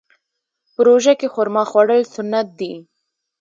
په 0.73 0.79
روژه 0.87 1.13
کې 1.19 1.27
خرما 1.33 1.63
خوړل 1.69 2.01
سنت 2.15 2.47
دي. 2.59 2.73